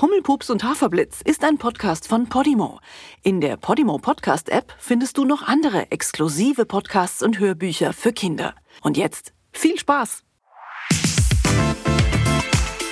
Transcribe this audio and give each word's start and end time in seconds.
Hummelpups 0.00 0.50
und 0.50 0.62
Haferblitz 0.62 1.22
ist 1.24 1.42
ein 1.42 1.58
Podcast 1.58 2.06
von 2.06 2.28
Podimo. 2.28 2.78
In 3.24 3.40
der 3.40 3.56
Podimo 3.56 3.98
Podcast 3.98 4.48
App 4.48 4.72
findest 4.78 5.18
du 5.18 5.24
noch 5.24 5.42
andere 5.48 5.90
exklusive 5.90 6.66
Podcasts 6.66 7.20
und 7.20 7.40
Hörbücher 7.40 7.92
für 7.92 8.12
Kinder. 8.12 8.54
Und 8.82 8.96
jetzt 8.96 9.32
viel 9.52 9.76
Spaß! 9.76 10.22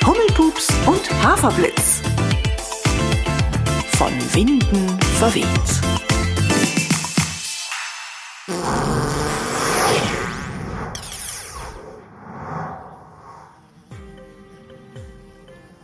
Hummelpups 0.04 0.68
und 0.86 1.24
Haferblitz. 1.24 2.02
Von 3.96 4.12
Winden 4.34 5.00
verweht. 5.20 5.46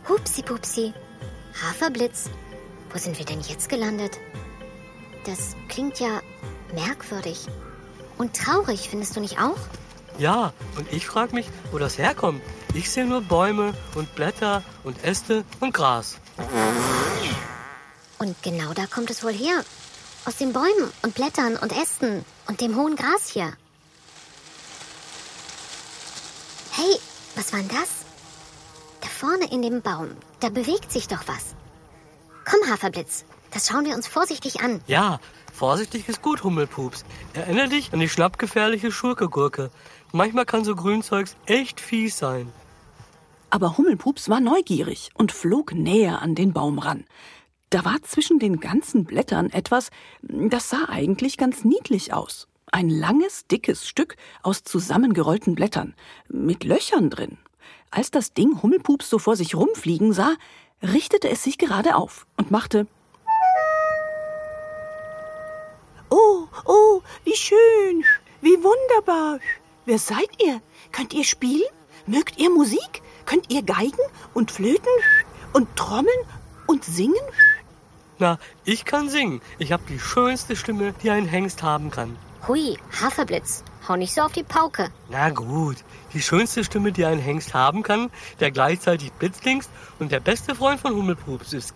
Hupsi 0.05 0.43
Pupsi. 0.43 0.93
Haferblitz. 1.63 2.29
Wo 2.91 2.97
sind 2.97 3.17
wir 3.17 3.25
denn 3.25 3.41
jetzt 3.41 3.69
gelandet? 3.69 4.19
Das 5.25 5.55
klingt 5.69 5.99
ja 5.99 6.21
merkwürdig. 6.73 7.47
Und 8.17 8.35
traurig, 8.35 8.89
findest 8.89 9.15
du 9.15 9.19
nicht 9.19 9.39
auch? 9.39 9.57
Ja, 10.19 10.53
und 10.77 10.91
ich 10.91 11.07
frage 11.07 11.33
mich, 11.33 11.47
wo 11.71 11.79
das 11.79 11.97
herkommt. 11.97 12.41
Ich 12.73 12.91
sehe 12.91 13.05
nur 13.05 13.21
Bäume 13.21 13.73
und 13.95 14.13
Blätter 14.15 14.63
und 14.83 15.03
Äste 15.03 15.43
und 15.59 15.73
Gras. 15.73 16.17
Und 18.19 18.41
genau 18.43 18.73
da 18.73 18.85
kommt 18.85 19.09
es 19.09 19.23
wohl 19.23 19.33
her. 19.33 19.63
Aus 20.25 20.37
den 20.37 20.53
Bäumen 20.53 20.91
und 21.01 21.15
Blättern 21.15 21.57
und 21.57 21.71
Ästen 21.71 22.23
und 22.47 22.61
dem 22.61 22.75
hohen 22.75 22.95
Gras 22.95 23.27
hier. 23.27 23.53
Hey, 26.71 26.99
was 27.35 27.51
war 27.51 27.59
denn 27.59 27.69
das? 27.69 28.02
Da 29.13 29.27
vorne 29.27 29.51
in 29.51 29.61
dem 29.61 29.81
Baum, 29.81 30.09
da 30.39 30.49
bewegt 30.49 30.91
sich 30.91 31.07
doch 31.07 31.27
was. 31.27 31.55
Komm, 32.45 32.67
Haferblitz, 32.67 33.25
das 33.51 33.67
schauen 33.67 33.85
wir 33.85 33.95
uns 33.95 34.07
vorsichtig 34.07 34.61
an. 34.61 34.81
Ja, 34.87 35.19
vorsichtig 35.53 36.09
ist 36.09 36.23
gut, 36.23 36.43
Hummelpups. 36.43 37.05
Erinnere 37.33 37.69
dich 37.69 37.93
an 37.93 37.99
die 37.99 38.09
schnappgefährliche 38.09 38.91
Schurkegurke. 38.91 39.69
Manchmal 40.13 40.45
kann 40.45 40.63
so 40.63 40.75
Grünzeugs 40.75 41.35
echt 41.45 41.79
fies 41.79 42.17
sein. 42.17 42.51
Aber 43.51 43.77
Hummelpups 43.77 44.29
war 44.29 44.39
neugierig 44.39 45.11
und 45.13 45.31
flog 45.31 45.73
näher 45.73 46.21
an 46.21 46.33
den 46.33 46.51
Baum 46.51 46.79
ran. 46.79 47.05
Da 47.69 47.85
war 47.85 48.01
zwischen 48.01 48.39
den 48.39 48.59
ganzen 48.59 49.03
Blättern 49.03 49.51
etwas, 49.51 49.91
das 50.23 50.69
sah 50.69 50.85
eigentlich 50.89 51.37
ganz 51.37 51.63
niedlich 51.63 52.13
aus. 52.13 52.47
Ein 52.71 52.89
langes, 52.89 53.45
dickes 53.45 53.87
Stück 53.87 54.15
aus 54.41 54.63
zusammengerollten 54.63 55.53
Blättern, 55.53 55.93
mit 56.29 56.63
Löchern 56.63 57.11
drin. 57.11 57.37
Als 57.95 58.09
das 58.09 58.33
Ding 58.33 58.59
Hummelpups 58.63 59.07
so 59.07 59.19
vor 59.19 59.35
sich 59.35 59.53
rumfliegen 59.53 60.13
sah, 60.13 60.33
richtete 60.81 61.29
es 61.29 61.43
sich 61.43 61.59
gerade 61.59 61.95
auf 61.95 62.25
und 62.37 62.49
machte 62.49 62.87
Oh, 66.09 66.47
oh, 66.65 67.01
wie 67.23 67.35
schön, 67.35 68.03
wie 68.41 68.57
wunderbar. 68.63 69.39
Wer 69.85 69.99
seid 69.99 70.29
ihr? 70.43 70.59
Könnt 70.91 71.13
ihr 71.13 71.23
spielen? 71.23 71.69
Mögt 72.07 72.39
ihr 72.39 72.49
Musik? 72.49 73.03
Könnt 73.27 73.51
ihr 73.51 73.61
Geigen 73.61 74.05
und 74.33 74.49
Flöten 74.49 74.97
und 75.53 75.75
Trommeln 75.75 76.25
und 76.65 76.83
singen? 76.83 77.13
Na, 78.17 78.39
ich 78.65 78.85
kann 78.85 79.07
singen. 79.07 79.39
Ich 79.59 79.71
habe 79.71 79.83
die 79.87 79.99
schönste 79.99 80.55
Stimme, 80.55 80.95
die 81.03 81.11
ein 81.11 81.27
Hengst 81.27 81.61
haben 81.61 81.91
kann. 81.91 82.17
Hui, 82.47 82.75
Haferblitz, 82.99 83.63
hau 83.87 83.95
nicht 83.95 84.13
so 84.13 84.21
auf 84.21 84.31
die 84.31 84.43
Pauke. 84.43 84.89
Na 85.09 85.29
gut, 85.29 85.77
die 86.13 86.21
schönste 86.21 86.63
Stimme, 86.63 86.91
die 86.91 87.05
ein 87.05 87.19
Hengst 87.19 87.53
haben 87.53 87.83
kann, 87.83 88.09
der 88.39 88.51
gleichzeitig 88.51 89.11
blitzlingst 89.13 89.69
und 89.99 90.11
der 90.11 90.19
beste 90.19 90.55
Freund 90.55 90.79
von 90.79 90.95
Hummelpups 90.95 91.53
ist. 91.53 91.73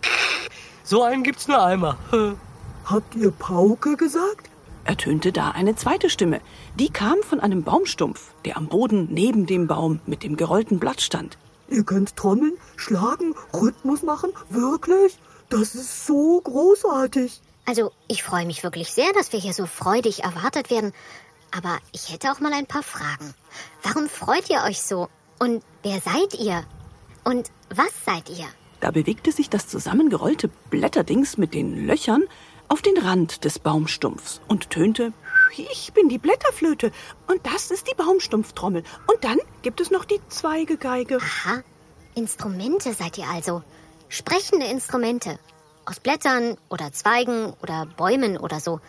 So 0.84 1.02
einen 1.02 1.22
gibt's 1.22 1.48
nur 1.48 1.62
einmal. 1.64 1.96
Habt 2.84 3.14
ihr 3.14 3.30
Pauke 3.30 3.96
gesagt? 3.96 4.48
ertönte 4.88 5.32
da 5.32 5.50
eine 5.50 5.76
zweite 5.76 6.08
Stimme. 6.08 6.40
Die 6.76 6.88
kam 6.88 7.16
von 7.22 7.40
einem 7.40 7.62
Baumstumpf, 7.62 8.32
der 8.46 8.56
am 8.56 8.68
Boden 8.68 9.08
neben 9.10 9.44
dem 9.44 9.66
Baum 9.66 10.00
mit 10.06 10.22
dem 10.22 10.36
gerollten 10.36 10.78
Blatt 10.78 11.02
stand. 11.02 11.36
Ihr 11.68 11.84
könnt 11.84 12.16
trommeln, 12.16 12.54
schlagen, 12.76 13.34
Rhythmus 13.52 14.02
machen? 14.02 14.30
Wirklich? 14.48 15.18
Das 15.50 15.74
ist 15.74 16.06
so 16.06 16.40
großartig. 16.42 17.42
Also, 17.66 17.92
ich 18.06 18.22
freue 18.22 18.46
mich 18.46 18.62
wirklich 18.64 18.90
sehr, 18.90 19.12
dass 19.12 19.30
wir 19.34 19.40
hier 19.40 19.52
so 19.52 19.66
freudig 19.66 20.24
erwartet 20.24 20.70
werden. 20.70 20.94
Aber 21.50 21.78
ich 21.92 22.12
hätte 22.12 22.30
auch 22.30 22.40
mal 22.40 22.52
ein 22.52 22.66
paar 22.66 22.82
Fragen. 22.82 23.34
Warum 23.82 24.08
freut 24.08 24.50
ihr 24.50 24.62
euch 24.64 24.82
so? 24.82 25.08
Und 25.38 25.62
wer 25.82 26.00
seid 26.00 26.34
ihr? 26.34 26.64
Und 27.24 27.50
was 27.70 27.90
seid 28.04 28.28
ihr? 28.28 28.46
Da 28.80 28.90
bewegte 28.90 29.32
sich 29.32 29.50
das 29.50 29.68
zusammengerollte 29.68 30.48
Blätterdings 30.70 31.36
mit 31.36 31.54
den 31.54 31.86
Löchern 31.86 32.24
auf 32.68 32.82
den 32.82 32.98
Rand 32.98 33.44
des 33.44 33.58
Baumstumpfs 33.58 34.40
und 34.46 34.70
tönte 34.70 35.12
ich 35.56 35.92
bin 35.92 36.08
die 36.08 36.18
Blätterflöte 36.18 36.92
und 37.26 37.44
das 37.46 37.70
ist 37.70 37.88
die 37.88 37.94
Baumstumpftrommel. 37.94 38.84
Und 39.06 39.24
dann 39.24 39.38
gibt 39.62 39.80
es 39.80 39.90
noch 39.90 40.04
die 40.04 40.20
Zweigegeige. 40.28 41.16
Aha, 41.16 41.62
Instrumente 42.14 42.92
seid 42.92 43.18
ihr 43.18 43.28
also. 43.28 43.62
Sprechende 44.08 44.66
Instrumente. 44.66 45.38
Aus 45.86 46.00
Blättern 46.00 46.58
oder 46.68 46.92
Zweigen 46.92 47.54
oder 47.62 47.86
Bäumen 47.86 48.36
oder 48.36 48.60
so. 48.60 48.80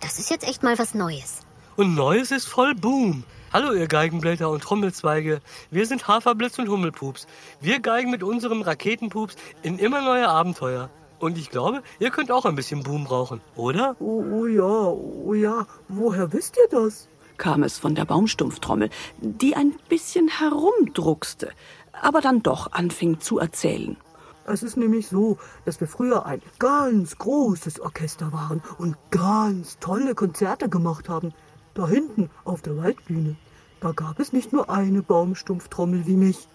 Das 0.00 0.18
ist 0.18 0.30
jetzt 0.30 0.48
echt 0.48 0.62
mal 0.62 0.78
was 0.78 0.94
Neues. 0.94 1.40
Und 1.80 1.94
Neues 1.94 2.30
ist 2.30 2.44
voll 2.44 2.74
Boom. 2.74 3.24
Hallo, 3.54 3.72
ihr 3.72 3.86
Geigenblätter 3.86 4.50
und 4.50 4.62
Trommelzweige. 4.62 5.40
Wir 5.70 5.86
sind 5.86 6.06
Haferblitz 6.06 6.58
und 6.58 6.68
Hummelpups. 6.68 7.26
Wir 7.62 7.80
geigen 7.80 8.10
mit 8.10 8.22
unserem 8.22 8.60
Raketenpups 8.60 9.34
in 9.62 9.78
immer 9.78 10.02
neue 10.02 10.28
Abenteuer. 10.28 10.90
Und 11.20 11.38
ich 11.38 11.48
glaube, 11.48 11.82
ihr 11.98 12.10
könnt 12.10 12.30
auch 12.30 12.44
ein 12.44 12.54
bisschen 12.54 12.82
Boom 12.82 13.04
brauchen, 13.04 13.40
oder? 13.56 13.96
Oh, 13.98 14.22
oh 14.30 14.46
ja, 14.46 14.62
oh 14.62 15.32
ja. 15.32 15.66
Woher 15.88 16.30
wisst 16.34 16.58
ihr 16.58 16.68
das? 16.68 17.08
kam 17.38 17.62
es 17.62 17.78
von 17.78 17.94
der 17.94 18.04
Baumstumpftrommel, 18.04 18.90
die 19.22 19.56
ein 19.56 19.72
bisschen 19.88 20.28
herumdruckste, 20.28 21.50
aber 21.92 22.20
dann 22.20 22.42
doch 22.42 22.72
anfing 22.72 23.20
zu 23.20 23.38
erzählen. 23.38 23.96
Es 24.44 24.62
ist 24.62 24.76
nämlich 24.76 25.08
so, 25.08 25.38
dass 25.64 25.80
wir 25.80 25.88
früher 25.88 26.26
ein 26.26 26.42
ganz 26.58 27.16
großes 27.16 27.80
Orchester 27.80 28.34
waren 28.34 28.62
und 28.76 28.96
ganz 29.10 29.78
tolle 29.78 30.14
Konzerte 30.14 30.68
gemacht 30.68 31.08
haben. 31.08 31.32
Da 31.80 31.88
hinten 31.88 32.28
auf 32.44 32.60
der 32.60 32.76
Waldbühne. 32.76 33.36
Da 33.80 33.92
gab 33.92 34.20
es 34.20 34.34
nicht 34.34 34.52
nur 34.52 34.68
eine 34.68 35.00
Baumstumpftrommel 35.00 36.06
wie 36.06 36.16
mich, 36.16 36.46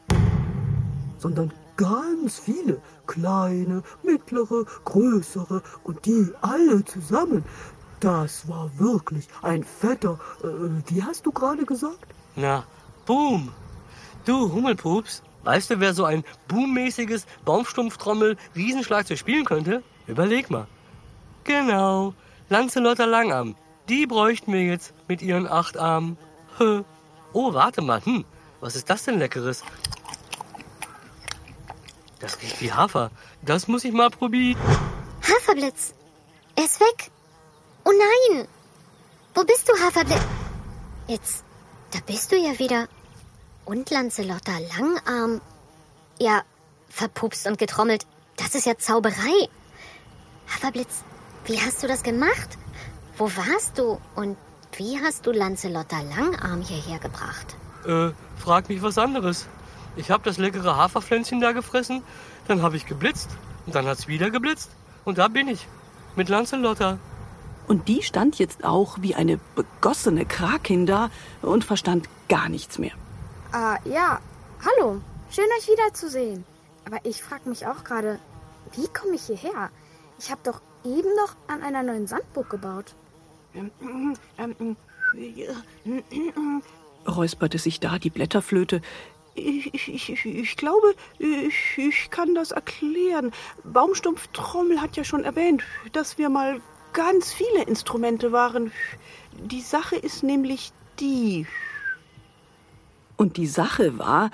sondern 1.18 1.52
ganz 1.78 2.38
viele 2.38 2.80
kleine, 3.08 3.82
mittlere, 4.04 4.66
größere 4.84 5.64
und 5.84 6.06
die 6.06 6.32
alle 6.42 6.86
zusammen. 6.86 7.44
Das 8.02 8.48
war 8.48 8.70
wirklich 8.78 9.28
ein 9.42 9.64
fetter, 9.64 10.20
äh, 10.44 10.94
wie 10.94 11.02
hast 11.02 11.26
du 11.26 11.32
gerade 11.32 11.66
gesagt? 11.66 12.06
Na, 12.36 12.64
Boom. 13.08 13.52
Du, 14.26 14.52
Hummelpups, 14.54 15.24
weißt 15.44 15.72
du, 15.72 15.80
wer 15.80 15.96
so 15.96 16.06
ein 16.06 16.24
boommäßiges 16.50 17.26
Baumstumpftrommel-Riesenschlagzeug 17.46 19.18
spielen 19.18 19.46
könnte? 19.46 19.82
Überleg 20.06 20.52
mal. 20.52 20.68
Genau, 21.46 22.14
Lancelotta 22.50 23.06
Langarm. 23.06 23.56
Die 23.90 24.08
bräuchten 24.08 24.52
wir 24.52 24.64
jetzt 24.64 24.94
mit 25.08 25.22
ihren 25.22 25.48
acht 25.48 25.78
Armen. 25.78 26.18
Oh, 27.34 27.54
warte 27.54 27.82
mal, 27.82 28.04
hm, 28.04 28.26
was 28.62 28.76
ist 28.76 28.90
das 28.90 29.04
denn 29.04 29.20
Leckeres? 29.20 29.64
Das 32.20 32.42
riecht 32.42 32.62
wie 32.62 32.72
Hafer. 32.72 33.12
Das 33.42 33.68
muss 33.68 33.84
ich 33.84 33.92
mal 33.94 34.10
probieren. 34.10 34.60
Haferblitz, 35.22 35.94
er 36.56 36.66
ist 36.66 36.80
weg. 36.80 37.12
Oh 37.84 37.92
nein! 37.92 38.48
Wo 39.36 39.44
bist 39.44 39.70
du, 39.70 39.74
Haferblitz? 39.86 40.22
Jetzt, 41.08 41.44
da 41.92 42.00
bist 42.06 42.32
du 42.32 42.38
ja 42.38 42.58
wieder. 42.58 42.88
Und 43.66 43.90
Lancelotta 43.92 44.58
Langarm. 44.78 45.42
Ja, 46.20 46.44
verpupst 46.90 47.46
und 47.46 47.60
getrommelt. 47.60 48.08
Das 48.38 48.56
ist 48.56 48.66
ja 48.66 48.78
Zauberei. 48.78 49.50
Haferblitz, 50.48 51.04
wie 51.46 51.60
hast 51.60 51.84
du 51.84 51.88
das 51.88 52.02
gemacht? 52.02 52.58
Wo 53.18 53.26
warst 53.26 53.78
du 53.78 54.00
und 54.16 54.38
wie 54.76 55.00
hast 55.02 55.26
du 55.26 55.32
Lancelotta 55.32 56.02
Langarm 56.02 56.62
hierher 56.62 57.00
gebracht? 57.00 57.56
Äh, 57.88 58.12
frag 58.38 58.68
mich 58.68 58.82
was 58.82 58.98
anderes. 58.98 59.48
Ich 59.96 60.12
habe 60.12 60.24
das 60.24 60.38
leckere 60.38 60.76
Haferpflänzchen 60.76 61.40
da 61.40 61.54
gefressen, 61.54 62.04
dann 62.50 62.62
habe 62.62 62.76
ich 62.76 62.86
geblitzt 62.86 63.30
und 63.66 63.74
dann 63.74 63.86
hat's 63.86 64.08
wieder 64.10 64.32
geblitzt 64.32 64.70
und 65.06 65.18
da 65.18 65.30
bin 65.30 65.48
ich 65.48 65.66
mit 66.18 66.28
Lancelotta. 66.28 67.00
Und 67.68 67.88
die 67.88 68.04
stand 68.04 68.38
jetzt 68.38 68.66
auch 68.66 68.98
wie 69.00 69.16
eine 69.16 69.40
begossene 69.56 70.26
Krakin 70.26 70.86
da 70.86 71.10
und 71.42 71.64
verstand 71.64 72.10
gar 72.28 72.50
nichts 72.50 72.78
mehr. 72.78 72.92
Ah, 73.54 73.78
ja. 73.86 74.20
Hallo. 74.66 75.02
Schön, 75.32 75.46
euch 75.58 75.68
wiederzusehen. 75.70 76.44
Aber 76.86 77.00
ich 77.04 77.24
frage 77.24 77.50
mich 77.50 77.66
auch 77.66 77.84
gerade, 77.84 78.20
wie 78.74 78.88
komme 78.88 79.16
ich 79.16 79.24
hierher? 79.24 79.70
Ich 80.20 80.30
habe 80.32 80.42
doch 80.44 80.62
eben 80.84 81.10
noch 81.16 81.36
an 81.48 81.64
einer 81.64 81.82
neuen 81.82 82.08
Sandburg 82.08 82.50
gebaut. 82.50 82.94
Räusperte 87.08 87.58
sich 87.58 87.80
da 87.80 88.00
die 88.00 88.10
Blätterflöte. 88.10 88.82
Ich, 89.36 89.74
ich, 89.74 90.26
ich 90.26 90.56
glaube, 90.56 90.96
ich, 91.20 91.78
ich 91.78 92.10
kann 92.10 92.36
das 92.36 92.52
erklären. 92.52 93.32
Baumstumpftrommel 93.66 94.82
hat 94.82 94.96
ja 94.96 95.04
schon 95.04 95.26
erwähnt, 95.26 95.62
dass 95.92 96.18
wir 96.18 96.30
mal 96.30 96.62
ganz 96.94 97.34
viele 97.34 97.64
Instrumente 97.64 98.32
waren. 98.32 98.72
Die 99.34 99.62
Sache 99.62 99.98
ist 99.98 100.24
nämlich 100.24 100.72
die. 101.00 101.46
Und 103.18 103.36
die 103.36 103.48
Sache 103.48 104.00
war, 104.00 104.32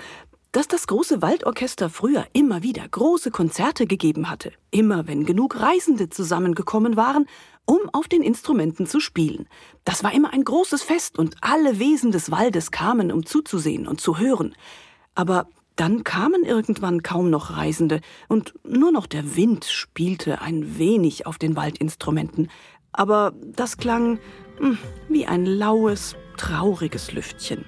dass 0.52 0.68
das 0.68 0.86
große 0.86 1.22
Waldorchester 1.22 1.88
früher 1.88 2.26
immer 2.32 2.62
wieder 2.62 2.86
große 2.86 3.30
Konzerte 3.30 3.86
gegeben 3.86 4.30
hatte, 4.30 4.52
immer 4.70 5.08
wenn 5.08 5.24
genug 5.24 5.58
Reisende 5.58 6.10
zusammengekommen 6.10 6.94
waren, 6.94 7.26
um 7.64 7.78
auf 7.92 8.08
den 8.08 8.22
Instrumenten 8.22 8.86
zu 8.86 9.00
spielen. 9.00 9.48
Das 9.84 10.02
war 10.04 10.12
immer 10.12 10.32
ein 10.32 10.44
großes 10.44 10.82
Fest 10.82 11.18
und 11.18 11.36
alle 11.40 11.78
Wesen 11.78 12.12
des 12.12 12.30
Waldes 12.30 12.70
kamen, 12.70 13.12
um 13.12 13.24
zuzusehen 13.24 13.86
und 13.86 14.00
zu 14.00 14.18
hören. 14.18 14.54
Aber 15.14 15.48
dann 15.76 16.04
kamen 16.04 16.44
irgendwann 16.44 17.02
kaum 17.02 17.30
noch 17.30 17.56
Reisende 17.56 18.00
und 18.28 18.54
nur 18.64 18.92
noch 18.92 19.06
der 19.06 19.36
Wind 19.36 19.64
spielte 19.64 20.40
ein 20.40 20.78
wenig 20.78 21.26
auf 21.26 21.38
den 21.38 21.56
Waldinstrumenten. 21.56 22.50
Aber 22.92 23.32
das 23.42 23.78
klang 23.78 24.18
hm, 24.58 24.78
wie 25.08 25.26
ein 25.26 25.46
laues, 25.46 26.14
trauriges 26.36 27.12
Lüftchen. 27.12 27.64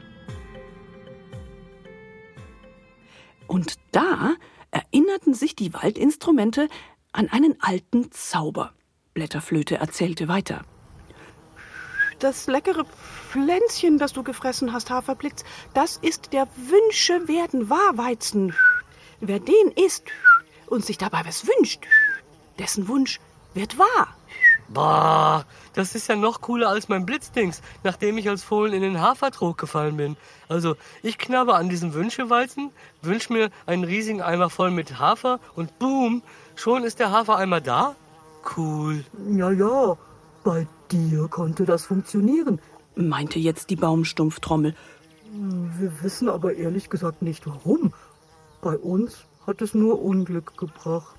Und 3.47 3.76
da 3.93 4.35
erinnerten 4.70 5.35
sich 5.35 5.55
die 5.55 5.73
Waldinstrumente 5.73 6.69
an 7.12 7.29
einen 7.29 7.56
alten 7.61 8.11
Zauber. 8.11 8.73
Blätterflöte 9.14 9.76
erzählte 9.76 10.28
weiter. 10.28 10.62
Das 12.19 12.46
leckere 12.46 12.84
Pflänzchen, 13.31 13.99
das 13.99 14.12
du 14.12 14.22
gefressen 14.22 14.72
hast, 14.72 14.90
Haferblitz, 14.90 15.44
das 15.72 15.96
ist 15.96 16.32
der 16.32 16.46
Wünsche 16.56 17.28
werden 17.28 17.70
Wahrweizen. 17.70 18.55
Wer 19.20 19.40
den 19.40 19.72
isst 19.76 20.05
und 20.66 20.84
sich 20.84 20.99
dabei 20.99 21.22
was 21.25 21.46
wünscht, 21.46 21.84
dessen 22.58 22.88
Wunsch 22.88 23.20
wird 23.55 23.78
wahr. 23.78 24.16
Bah, 24.69 25.44
das 25.75 25.94
ist 25.94 26.08
ja 26.08 26.16
noch 26.16 26.40
cooler 26.40 26.69
als 26.69 26.88
mein 26.88 27.06
Blitzdings, 27.06 27.61
nachdem 27.82 28.19
ich 28.19 28.28
als 28.28 28.43
Fohlen 28.43 28.72
in 28.72 28.82
den 28.82 29.00
Hafertrog 29.00 29.58
gefallen 29.58 29.96
bin. 29.96 30.16
Also, 30.49 30.76
ich 31.02 31.19
knabber 31.19 31.56
an 31.56 31.69
diesem 31.69 31.94
Wünschewalzen, 31.94 32.70
wünsch 33.02 33.28
mir 33.28 33.50
einen 33.66 33.84
riesigen 33.84 34.22
Eimer 34.22 34.50
voll 34.50 34.70
mit 34.70 34.99
Hafer 34.99 35.38
und 35.55 35.78
boom, 35.78 36.22
schon 36.56 36.84
ist 36.84 36.99
der 36.99 37.11
Hafereimer 37.11 37.61
da? 37.61 37.94
Cool. 38.56 39.05
Ja, 39.31 39.50
ja, 39.50 39.96
bei 40.43 40.67
dir 40.91 41.29
konnte 41.29 41.64
das 41.64 41.87
funktionieren, 41.87 42.61
meinte 42.94 43.38
jetzt 43.38 43.70
die 43.70 43.76
Baumstumpftrommel. 43.76 44.75
Wir 45.32 46.02
wissen 46.02 46.29
aber 46.29 46.55
ehrlich 46.55 46.91
gesagt 46.91 47.23
nicht 47.23 47.46
warum. 47.46 47.93
Bei 48.61 48.76
uns 48.76 49.25
hat 49.46 49.62
es 49.62 49.75
nur 49.75 50.00
Unglück 50.00 50.56
gebracht. 50.56 51.17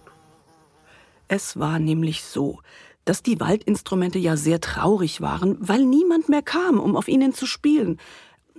Es 1.28 1.60
war 1.60 1.80
nämlich 1.80 2.24
so, 2.24 2.60
dass 3.04 3.24
die 3.24 3.40
Waldinstrumente 3.40 4.20
ja 4.20 4.38
sehr 4.38 4.62
traurig 4.62 5.22
waren, 5.22 5.58
weil 5.60 5.86
niemand 5.86 6.30
mehr 6.30 6.42
kam, 6.42 6.80
um 6.80 6.96
auf 6.96 7.08
ihnen 7.08 7.34
zu 7.34 7.46
spielen. 7.46 8.00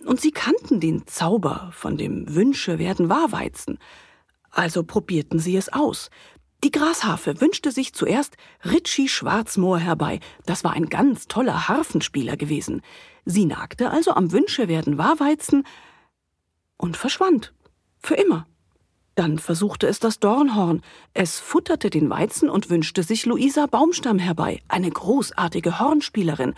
Und 0.04 0.20
sie 0.20 0.30
kannten 0.30 0.78
den 0.78 1.06
Zauber 1.06 1.70
von 1.72 1.96
dem 1.96 2.34
Wünsche 2.34 2.78
werden 2.78 3.08
Wahrweizen. 3.08 3.78
Also 4.50 4.84
probierten 4.84 5.38
sie 5.38 5.56
es 5.56 5.72
aus. 5.72 6.10
Die 6.66 6.72
Grasharfe 6.72 7.40
wünschte 7.40 7.70
sich 7.70 7.92
zuerst 7.92 8.36
Ritchie 8.64 9.06
Schwarzmoor 9.06 9.78
herbei. 9.78 10.18
Das 10.46 10.64
war 10.64 10.72
ein 10.72 10.88
ganz 10.88 11.28
toller 11.28 11.68
Harfenspieler 11.68 12.36
gewesen. 12.36 12.82
Sie 13.24 13.46
nagte 13.46 13.92
also 13.92 14.10
am 14.10 14.32
Wünsche 14.32 14.66
werden 14.66 14.98
Wahrweizen 14.98 15.64
und 16.76 16.96
verschwand. 16.96 17.54
Für 18.00 18.16
immer. 18.16 18.48
Dann 19.14 19.38
versuchte 19.38 19.86
es 19.86 20.00
das 20.00 20.18
Dornhorn. 20.18 20.82
Es 21.14 21.38
futterte 21.38 21.88
den 21.88 22.10
Weizen 22.10 22.50
und 22.50 22.68
wünschte 22.68 23.04
sich 23.04 23.26
Luisa 23.26 23.66
Baumstamm 23.66 24.18
herbei, 24.18 24.60
eine 24.66 24.90
großartige 24.90 25.78
Hornspielerin. 25.78 26.54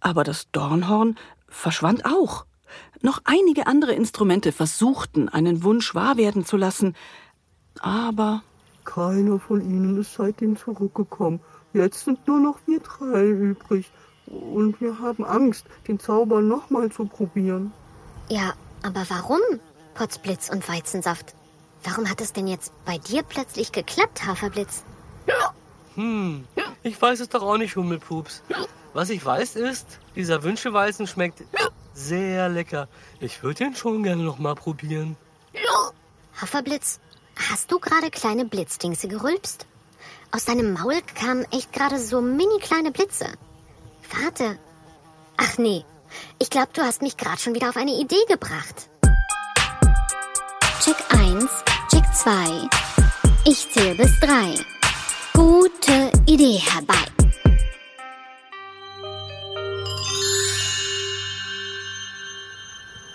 Aber 0.00 0.24
das 0.24 0.50
Dornhorn 0.52 1.16
verschwand 1.48 2.04
auch. 2.04 2.44
Noch 3.00 3.22
einige 3.24 3.66
andere 3.66 3.94
Instrumente 3.94 4.52
versuchten, 4.52 5.30
einen 5.30 5.62
Wunsch 5.62 5.94
wahr 5.94 6.18
werden 6.18 6.44
zu 6.44 6.58
lassen, 6.58 6.94
aber 7.80 8.42
keiner 8.88 9.38
von 9.38 9.60
ihnen 9.60 10.00
ist 10.00 10.14
seitdem 10.14 10.56
zurückgekommen. 10.56 11.40
Jetzt 11.74 12.04
sind 12.04 12.26
nur 12.26 12.40
noch 12.40 12.58
wir 12.66 12.80
drei 12.80 13.26
übrig. 13.26 13.90
Und 14.26 14.80
wir 14.80 14.98
haben 14.98 15.24
Angst, 15.24 15.66
den 15.86 16.00
Zauber 16.00 16.40
nochmal 16.40 16.90
zu 16.90 17.04
probieren. 17.04 17.72
Ja, 18.30 18.54
aber 18.82 19.04
warum? 19.08 19.40
Potzblitz 19.94 20.48
und 20.48 20.66
Weizensaft. 20.68 21.34
Warum 21.84 22.08
hat 22.08 22.20
es 22.20 22.32
denn 22.32 22.46
jetzt 22.46 22.72
bei 22.84 22.98
dir 22.98 23.22
plötzlich 23.22 23.72
geklappt, 23.72 24.26
Haferblitz? 24.26 24.84
Hm, 25.94 26.46
ich 26.82 27.00
weiß 27.00 27.20
es 27.20 27.28
doch 27.28 27.42
auch 27.42 27.58
nicht, 27.58 27.76
Hummelpups. 27.76 28.42
Was 28.94 29.10
ich 29.10 29.24
weiß 29.24 29.56
ist, 29.56 29.98
dieser 30.16 30.42
Wünscheweizen 30.42 31.06
schmeckt 31.06 31.42
sehr 31.92 32.48
lecker. 32.48 32.88
Ich 33.20 33.42
würde 33.42 33.64
ihn 33.64 33.74
schon 33.74 34.02
gerne 34.02 34.22
noch 34.22 34.38
mal 34.38 34.54
probieren. 34.54 35.16
Haferblitz, 36.40 37.00
hast 37.38 37.70
du 37.70 37.78
gerade 37.78 38.10
kleine 38.10 38.44
Blitzdingse 38.44 39.08
gerülpst? 39.08 39.66
Aus 40.30 40.44
deinem 40.44 40.72
Maul 40.72 41.00
kamen 41.14 41.46
echt 41.52 41.72
gerade 41.72 41.98
so 41.98 42.20
mini 42.20 42.58
kleine 42.60 42.90
Blitze. 42.90 43.26
Warte. 44.10 44.58
Ach 45.36 45.58
nee, 45.58 45.84
ich 46.38 46.50
glaube, 46.50 46.68
du 46.72 46.82
hast 46.82 47.02
mich 47.02 47.16
gerade 47.16 47.38
schon 47.38 47.54
wieder 47.54 47.68
auf 47.68 47.76
eine 47.76 47.92
Idee 47.92 48.24
gebracht. 48.28 48.90
Check 50.82 50.96
1, 51.10 51.44
Check 51.90 52.04
2. 52.14 52.68
Ich 53.44 53.70
zähle 53.70 53.94
bis 53.94 54.18
3. 54.20 54.54
Gute 55.34 56.12
Idee 56.26 56.58
herbei. 56.58 56.94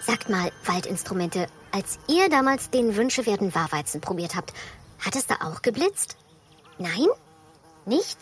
Sagt 0.06 0.30
mal, 0.30 0.52
Waldinstrumente, 0.66 1.48
als 1.74 1.98
ihr 2.08 2.30
damals 2.30 2.70
den 2.70 2.96
Wünsche 2.96 3.26
werden 3.26 3.54
Wahrweizen 3.56 4.00
probiert 4.00 4.36
habt, 4.36 4.54
hat 5.00 5.16
es 5.16 5.26
da 5.26 5.36
auch 5.44 5.64
geblitzt? 5.64 6.18
Nein? 6.78 7.08
Nicht? 7.86 8.18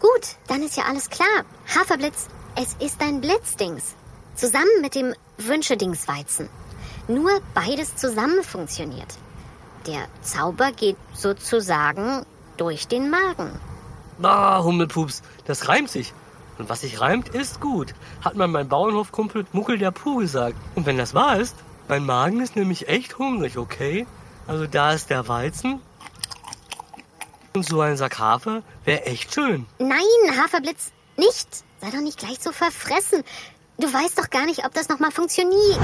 Gut, 0.00 0.36
dann 0.48 0.62
ist 0.62 0.76
ja 0.76 0.84
alles 0.84 1.08
klar. 1.08 1.44
Haferblitz, 1.72 2.26
es 2.56 2.74
ist 2.84 3.00
ein 3.00 3.20
Blitzdings. 3.20 3.94
Zusammen 4.34 4.82
mit 4.82 4.96
dem 4.96 5.14
Wünschedingsweizen. 5.38 6.48
Nur 7.06 7.40
beides 7.54 7.96
zusammen 7.96 8.42
funktioniert. 8.42 9.14
Der 9.86 10.08
Zauber 10.22 10.72
geht 10.72 10.96
sozusagen 11.14 12.26
durch 12.56 12.88
den 12.88 13.08
Magen. 13.08 13.52
Ah, 14.20 14.62
Hummelpups, 14.62 15.22
das 15.46 15.68
reimt 15.68 15.90
sich. 15.90 16.12
Und 16.58 16.68
was 16.68 16.80
sich 16.80 17.00
reimt, 17.00 17.28
ist 17.28 17.60
gut, 17.60 17.94
hat 18.20 18.36
man 18.36 18.50
mein 18.50 18.68
Bauernhofkumpel 18.68 19.46
Muckel 19.52 19.78
der 19.78 19.90
Puh 19.90 20.18
gesagt. 20.18 20.56
Und 20.74 20.86
wenn 20.86 20.98
das 20.98 21.14
wahr 21.14 21.38
ist, 21.38 21.56
mein 21.88 22.04
Magen 22.06 22.40
ist 22.40 22.56
nämlich 22.56 22.88
echt 22.88 23.18
hungrig, 23.18 23.58
okay? 23.58 24.06
Also 24.46 24.66
da 24.66 24.92
ist 24.92 25.10
der 25.10 25.28
Weizen. 25.28 25.80
Und 27.54 27.64
so 27.64 27.80
ein 27.80 27.96
Sack 27.96 28.18
Hafer 28.18 28.62
wäre 28.84 29.06
echt 29.06 29.32
schön. 29.32 29.66
Nein, 29.78 30.00
Haferblitz, 30.36 30.92
nicht. 31.16 31.48
Sei 31.80 31.90
doch 31.90 32.00
nicht 32.00 32.18
gleich 32.18 32.38
so 32.40 32.50
verfressen. 32.52 33.22
Du 33.78 33.92
weißt 33.92 34.18
doch 34.18 34.30
gar 34.30 34.46
nicht, 34.46 34.64
ob 34.64 34.72
das 34.74 34.88
nochmal 34.88 35.10
funktioniert. 35.10 35.78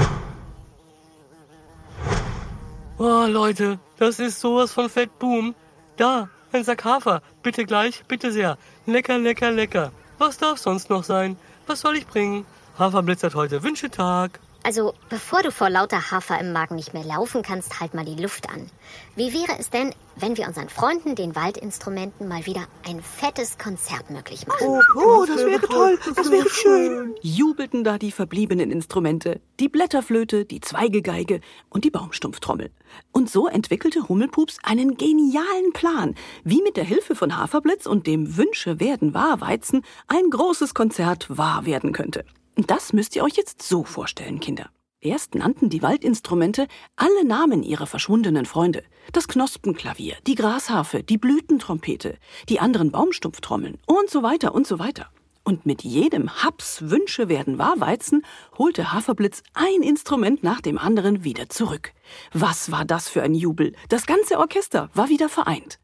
Oh, 2.97 3.25
Leute, 3.27 3.79
das 3.97 4.19
ist 4.19 4.39
sowas 4.39 4.71
von 4.71 4.89
Fettboom. 4.89 5.55
Da, 5.97 6.29
ein 6.51 6.63
Sack 6.63 6.83
Hafer. 6.83 7.21
Bitte 7.41 7.65
gleich, 7.65 8.03
bitte 8.07 8.31
sehr. 8.31 8.57
Lecker, 8.85 9.17
lecker, 9.17 9.51
lecker. 9.51 9.91
Was 10.17 10.37
darf 10.37 10.59
sonst 10.59 10.89
noch 10.89 11.03
sein? 11.03 11.37
Was 11.67 11.81
soll 11.81 11.97
ich 11.97 12.07
bringen? 12.07 12.45
Haferblitz 12.77 13.23
hat 13.23 13.35
heute 13.35 13.63
Wünschetag. 13.63 14.39
Also, 14.63 14.93
bevor 15.09 15.41
du 15.41 15.51
vor 15.51 15.69
lauter 15.71 16.11
Hafer 16.11 16.39
im 16.39 16.53
Magen 16.53 16.75
nicht 16.75 16.93
mehr 16.93 17.03
laufen 17.03 17.41
kannst, 17.41 17.79
halt 17.79 17.95
mal 17.95 18.05
die 18.05 18.21
Luft 18.21 18.47
an. 18.49 18.67
Wie 19.15 19.33
wäre 19.33 19.57
es 19.59 19.71
denn, 19.71 19.95
wenn 20.15 20.37
wir 20.37 20.47
unseren 20.47 20.69
Freunden, 20.69 21.15
den 21.15 21.35
Waldinstrumenten, 21.35 22.27
mal 22.27 22.45
wieder 22.45 22.67
ein 22.87 23.01
fettes 23.01 23.57
Konzert 23.57 24.11
möglich 24.11 24.45
machen? 24.45 24.67
Oh, 24.67 24.81
oh 24.95 25.25
das 25.25 25.43
wäre 25.45 25.67
toll, 25.67 25.97
das 26.15 26.29
wäre 26.29 26.47
schön. 26.49 27.15
Jubelten 27.21 27.83
da 27.83 27.97
die 27.97 28.11
verbliebenen 28.11 28.69
Instrumente, 28.69 29.41
die 29.59 29.67
Blätterflöte, 29.67 30.45
die 30.45 30.61
Zweigegeige 30.61 31.41
und 31.69 31.83
die 31.83 31.91
Baumstumpftrommel. 31.91 32.69
Und 33.11 33.31
so 33.31 33.47
entwickelte 33.47 34.07
Hummelpups 34.09 34.59
einen 34.61 34.95
genialen 34.95 35.73
Plan, 35.73 36.13
wie 36.43 36.61
mit 36.61 36.77
der 36.77 36.83
Hilfe 36.83 37.15
von 37.15 37.35
Haferblitz 37.35 37.87
und 37.87 38.05
dem 38.05 38.37
Wünsche 38.37 38.79
werden 38.79 39.15
wahr 39.15 39.41
Weizen 39.41 39.83
ein 40.07 40.29
großes 40.29 40.75
Konzert 40.75 41.35
wahr 41.35 41.65
werden 41.65 41.93
könnte. 41.93 42.25
Das 42.55 42.93
müsst 42.93 43.15
ihr 43.15 43.23
euch 43.23 43.35
jetzt 43.35 43.61
so 43.61 43.83
vorstellen, 43.83 44.39
Kinder. 44.39 44.69
Erst 44.99 45.33
nannten 45.33 45.69
die 45.69 45.81
Waldinstrumente 45.81 46.67
alle 46.95 47.25
Namen 47.25 47.63
ihrer 47.63 47.87
verschwundenen 47.87 48.45
Freunde. 48.45 48.83
Das 49.13 49.27
Knospenklavier, 49.27 50.15
die 50.27 50.35
Grasharfe, 50.35 51.01
die 51.01 51.17
Blütentrompete, 51.17 52.17
die 52.49 52.59
anderen 52.59 52.91
Baumstumpftrommeln 52.91 53.79
und 53.87 54.11
so 54.11 54.21
weiter 54.21 54.53
und 54.53 54.67
so 54.67 54.77
weiter. 54.77 55.09
Und 55.43 55.65
mit 55.65 55.81
jedem 55.83 56.43
Haps 56.43 56.83
Wünsche 56.83 57.27
werden 57.27 57.57
Wahrweizen 57.57 58.23
holte 58.59 58.93
Haferblitz 58.93 59.41
ein 59.55 59.81
Instrument 59.81 60.43
nach 60.43 60.61
dem 60.61 60.77
anderen 60.77 61.23
wieder 61.23 61.49
zurück. 61.49 61.93
Was 62.31 62.71
war 62.71 62.85
das 62.85 63.09
für 63.09 63.23
ein 63.23 63.33
Jubel? 63.33 63.73
Das 63.89 64.05
ganze 64.05 64.37
Orchester 64.37 64.91
war 64.93 65.09
wieder 65.09 65.29
vereint. 65.29 65.79